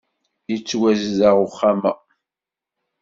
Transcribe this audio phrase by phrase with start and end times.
[0.51, 1.93] Yettwazdeɣ uxxxam-a.